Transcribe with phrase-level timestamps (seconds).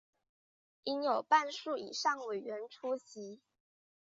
[0.85, 3.39] 应有半数以上委员出席